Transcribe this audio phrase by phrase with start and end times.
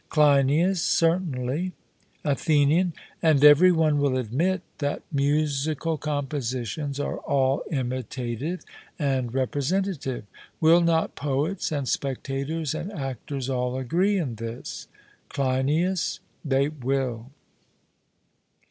[0.09, 1.73] CLEINIAS: Certainly.
[2.25, 8.61] ATHENIAN: And every one will admit that musical compositions are all imitative
[8.97, 10.25] and representative.
[10.59, 14.87] Will not poets and spectators and actors all agree in this?
[15.29, 17.29] CLEINIAS: They will.